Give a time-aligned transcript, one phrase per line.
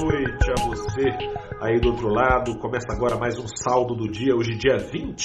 [0.00, 1.10] noite a você
[1.60, 2.58] aí do outro lado.
[2.58, 5.16] Começa agora mais um saldo do dia, hoje dia 20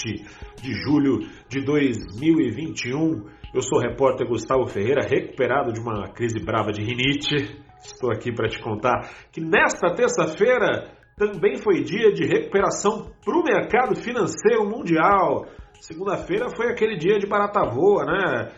[0.62, 3.26] de julho de 2021.
[3.54, 7.58] Eu sou o repórter Gustavo Ferreira, recuperado de uma crise brava de rinite.
[7.80, 13.44] Estou aqui para te contar que nesta terça-feira também foi dia de recuperação para o
[13.44, 15.46] mercado financeiro mundial.
[15.80, 18.52] Segunda-feira foi aquele dia de barata voa, né?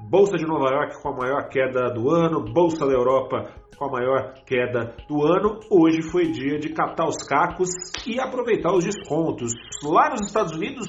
[0.00, 3.90] Bolsa de Nova York com a maior queda do ano, Bolsa da Europa com a
[3.90, 5.60] maior queda do ano.
[5.70, 7.68] Hoje foi dia de catar os cacos
[8.06, 9.52] e aproveitar os descontos.
[9.84, 10.86] Lá nos Estados Unidos,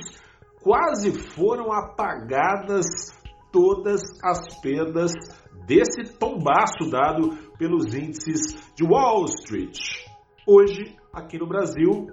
[0.61, 2.85] quase foram apagadas
[3.51, 5.11] todas as perdas
[5.65, 9.77] desse tombaço dado pelos índices de Wall Street.
[10.47, 12.07] Hoje, aqui no Brasil,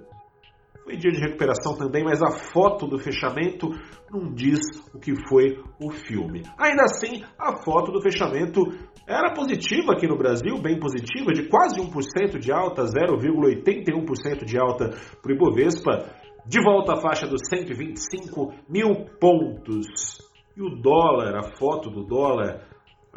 [0.87, 3.67] foi dia de recuperação também, mas a foto do fechamento
[4.09, 4.57] não diz
[4.93, 6.43] o que foi o filme.
[6.57, 8.61] Ainda assim, a foto do fechamento
[9.05, 14.91] era positiva aqui no Brasil, bem positiva, de quase 1% de alta, 0,81% de alta
[15.21, 16.09] para o Ibovespa,
[16.45, 19.87] de volta à faixa dos 125 mil pontos.
[20.55, 22.65] E o dólar, a foto do dólar,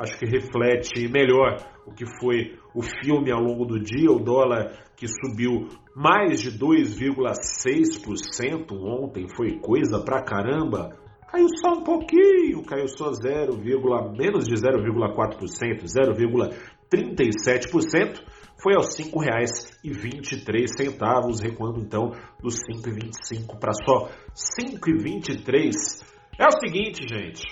[0.01, 1.57] acho que reflete melhor
[1.87, 4.11] o que foi o filme ao longo do dia.
[4.11, 10.99] O dólar que subiu mais de 2,6% ontem, foi coisa pra caramba.
[11.31, 13.59] Caiu só um pouquinho, caiu só 0,
[14.17, 18.25] menos de 0,4%, 0,37%,
[18.63, 22.11] foi aos R$ 5,23, recuando então
[22.43, 26.05] dos 5,25 para só 5,23.
[26.39, 27.43] É o seguinte, gente,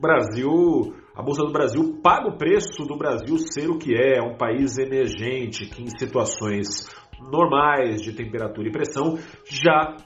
[0.00, 4.36] Brasil a Bolsa do Brasil paga o preço do Brasil ser o que é, um
[4.36, 6.88] país emergente que em situações
[7.20, 9.16] normais de temperatura e pressão
[9.48, 9.96] já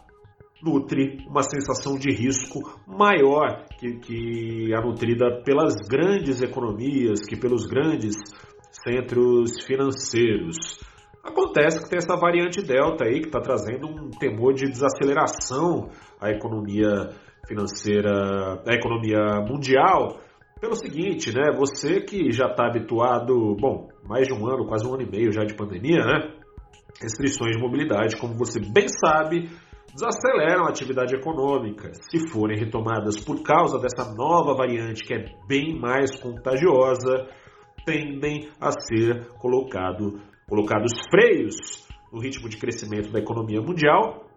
[0.62, 7.64] nutre uma sensação de risco maior que, que a nutrida pelas grandes economias, que pelos
[7.66, 8.14] grandes
[8.70, 10.56] centros financeiros.
[11.24, 15.88] Acontece que tem essa variante Delta aí que está trazendo um temor de desaceleração
[16.20, 17.10] à economia
[17.46, 20.18] financeira, à economia mundial,
[20.60, 21.52] pelo seguinte, né?
[21.56, 25.32] Você que já está habituado, bom, mais de um ano, quase um ano e meio
[25.32, 26.34] já de pandemia, né?
[27.00, 29.48] Restrições de mobilidade, como você bem sabe,
[29.94, 31.92] desaceleram a atividade econômica.
[32.10, 37.26] Se forem retomadas por causa dessa nova variante que é bem mais contagiosa,
[37.84, 44.27] tendem a ser colocado, colocados freios no ritmo de crescimento da economia mundial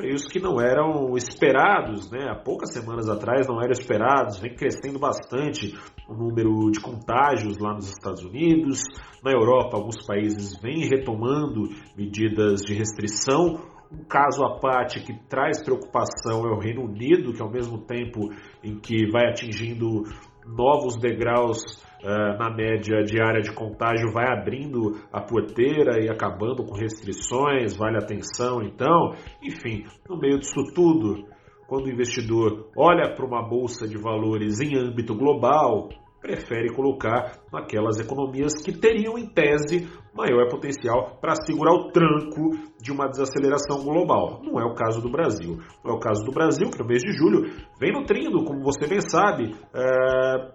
[0.00, 2.28] freios que não eram esperados, né?
[2.30, 5.78] Há poucas semanas atrás não eram esperados, vem crescendo bastante
[6.08, 8.80] o número de contágios lá nos Estados Unidos,
[9.22, 13.68] na Europa alguns países vêm retomando medidas de restrição.
[13.92, 18.30] Um caso à parte que traz preocupação é o Reino Unido, que ao mesmo tempo
[18.62, 20.04] em que vai atingindo
[20.46, 21.58] novos degraus
[22.02, 27.98] uh, na média diária de contágio vai abrindo a porteira e acabando com restrições, vale
[27.98, 29.14] atenção então.
[29.42, 31.24] Enfim, no meio disso tudo,
[31.66, 35.88] quando o investidor olha para uma bolsa de valores em âmbito global,
[36.20, 42.50] prefere colocar naquelas economias que teriam, em tese, maior potencial para segurar o tranco
[42.80, 44.40] de uma desaceleração global.
[44.42, 45.58] Não é o caso do Brasil.
[45.84, 47.50] Não é o caso do Brasil, que no mês de julho
[47.80, 50.52] vem nutrindo, como você bem sabe, é...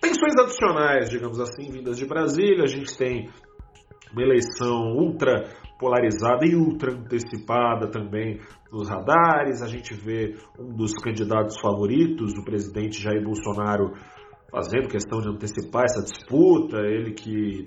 [0.00, 2.64] tensões adicionais, digamos assim, vindas de Brasília.
[2.64, 3.28] A gente tem
[4.12, 5.46] uma eleição ultra
[5.80, 8.38] polarizada e ultra antecipada também
[8.70, 9.62] nos radares.
[9.62, 13.94] A gente vê um dos candidatos favoritos, o presidente Jair Bolsonaro,
[14.52, 16.76] fazendo questão de antecipar essa disputa.
[16.82, 17.64] Ele que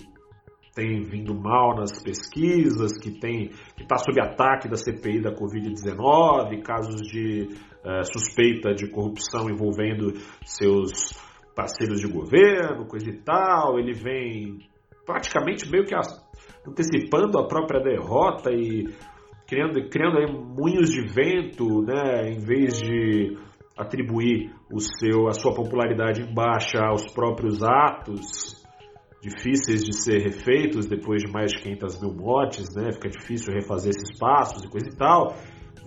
[0.74, 6.62] tem vindo mal nas pesquisas, que tem que está sob ataque da CPI da Covid-19,
[6.62, 7.48] casos de
[7.84, 10.14] uh, suspeita de corrupção envolvendo
[10.44, 11.12] seus
[11.54, 13.78] parceiros de governo, coisa e tal.
[13.78, 14.58] Ele vem
[15.06, 15.94] praticamente meio que
[16.66, 18.88] antecipando a própria derrota e
[19.46, 23.36] criando, criando aí moinhos de vento, né, em vez de
[23.76, 28.62] atribuir o seu, a sua popularidade baixa aos próprios atos
[29.20, 33.90] difíceis de ser refeitos depois de mais de 500 mil mortes, né, fica difícil refazer
[33.90, 35.34] esses passos e coisa e tal,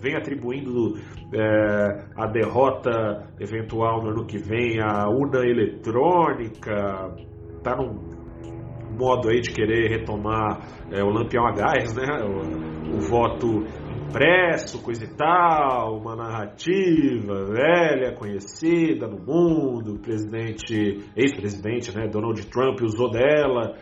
[0.00, 0.94] vem atribuindo
[1.32, 7.14] é, a derrota eventual no ano que vem à urna eletrônica,
[7.62, 8.17] tá num
[8.98, 10.58] modo aí de querer retomar
[10.90, 12.06] é, o Lampião a gás, né?
[12.24, 13.64] O, o, voto
[14.08, 22.80] impresso, coisa e tal, uma narrativa velha, conhecida no mundo, presidente, ex-presidente, né, Donald Trump
[22.80, 23.76] usou dela,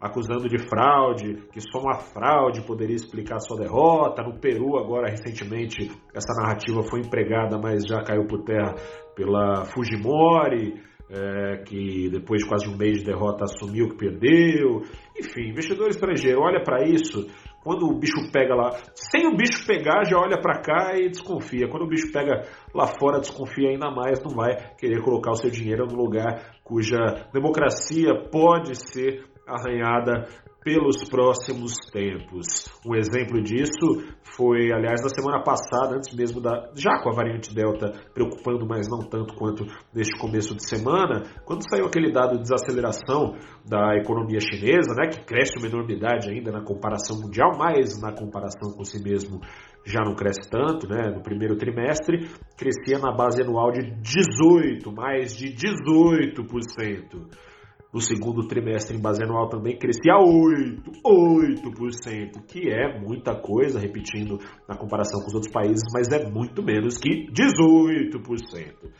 [0.00, 4.22] acusando de fraude, que só uma fraude poderia explicar sua derrota.
[4.22, 8.74] No Peru, agora recentemente, essa narrativa foi empregada, mas já caiu por terra
[9.14, 14.82] pela Fujimori é, que depois de quase um mês de derrota assumiu que perdeu.
[15.18, 17.26] Enfim, investidor estrangeiro olha para isso,
[17.62, 21.68] quando o bicho pega lá, sem o bicho pegar, já olha para cá e desconfia.
[21.68, 22.42] Quando o bicho pega
[22.74, 26.98] lá fora, desconfia ainda mais, não vai querer colocar o seu dinheiro no lugar cuja
[27.32, 30.26] democracia pode ser arranhada
[30.68, 32.68] pelos próximos tempos.
[32.86, 34.04] Um exemplo disso
[34.36, 36.70] foi, aliás, na semana passada, antes mesmo da.
[36.76, 41.62] já com a variante Delta preocupando, mas não tanto quanto neste começo de semana, quando
[41.70, 43.34] saiu aquele dado de desaceleração
[43.64, 48.70] da economia chinesa, né, que cresce uma enormidade ainda na comparação mundial, mas na comparação
[48.76, 49.40] com si mesmo
[49.86, 51.10] já não cresce tanto, né?
[51.14, 52.28] No primeiro trimestre
[52.58, 57.47] crescia na base anual de 18, mais de 18%.
[57.92, 64.38] No segundo trimestre, em base anual, também crescia 8%, 8%, que é muita coisa, repetindo
[64.68, 68.92] na comparação com os outros países, mas é muito menos que 18%.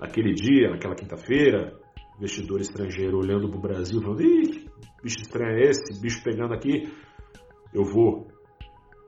[0.00, 1.78] Naquele dia, naquela quinta-feira,
[2.18, 4.66] investidor estrangeiro olhando para o Brasil, falando: Ih,
[5.00, 6.02] bicho estranho é esse?
[6.02, 6.92] Bicho pegando aqui,
[7.72, 8.26] eu vou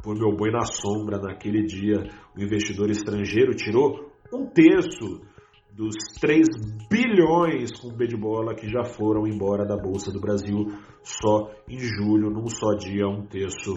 [0.05, 1.19] pôr meu boi na sombra.
[1.19, 2.05] Naquele dia,
[2.37, 5.21] o investidor estrangeiro tirou um terço
[5.77, 6.49] dos 3
[6.89, 11.79] bilhões com B de bola que já foram embora da Bolsa do Brasil só em
[11.79, 13.75] julho, num só dia, um terço.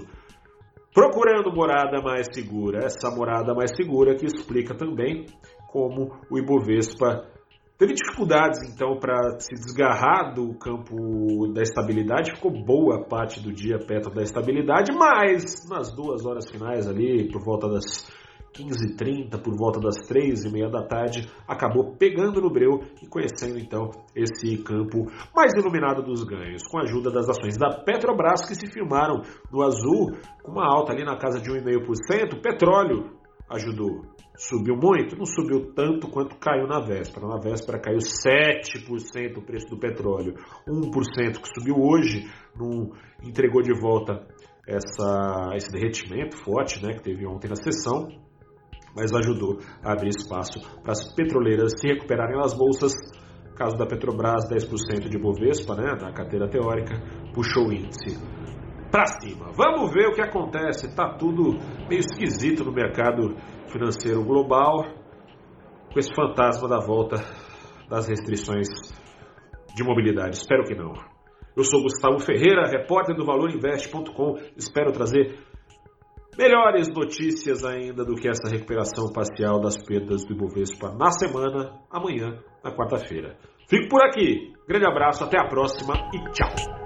[0.94, 2.86] Procurando morada mais segura.
[2.86, 5.25] Essa morada mais segura que explica também
[5.72, 7.28] como o Ibovespa
[7.78, 13.78] teve dificuldades então para se desgarrar do campo da estabilidade, ficou boa parte do dia
[13.78, 18.10] perto da estabilidade, mas nas duas horas finais ali, por volta das
[18.54, 24.57] 15h30, por volta das 3h30 da tarde, acabou pegando no breu e conhecendo então esse
[24.63, 25.06] campo
[25.36, 29.62] mais iluminado dos ganhos, com a ajuda das ações da Petrobras que se firmaram no
[29.62, 30.12] azul,
[30.44, 32.42] com uma alta ali na casa de 1,5%.
[32.42, 33.12] Petróleo
[33.50, 34.01] ajudou.
[34.38, 35.18] Subiu muito?
[35.18, 37.28] Não subiu tanto quanto caiu na véspera.
[37.28, 40.36] Na véspera caiu 7% o preço do petróleo.
[40.66, 42.25] 1% que subiu hoje
[42.56, 42.92] não
[43.22, 44.25] entregou de volta
[44.66, 48.07] essa, esse derretimento forte né, que teve ontem na sessão
[49.00, 52.92] mas ajudou a abrir espaço para as petroleiras se recuperarem nas bolsas.
[53.56, 56.96] Caso da Petrobras, 10% de Bovespa, né, na carteira teórica,
[57.34, 58.18] puxou o índice
[58.92, 59.51] para cima.
[59.54, 60.88] Vamos ver o que acontece.
[60.88, 61.57] Está tudo
[61.90, 63.36] meio esquisito no mercado
[63.72, 64.86] financeiro global,
[65.92, 67.18] com esse fantasma da volta
[67.90, 68.68] das restrições
[69.75, 70.38] de mobilidade.
[70.38, 70.94] Espero que não.
[71.56, 74.38] Eu sou Gustavo Ferreira, repórter do ValorInvest.com.
[74.56, 75.38] Espero trazer
[76.38, 82.40] Melhores notícias ainda do que essa recuperação parcial das perdas do Ibovespa na semana, amanhã,
[82.64, 83.38] na quarta-feira.
[83.68, 84.54] Fico por aqui.
[84.68, 86.79] Grande abraço, até a próxima e tchau.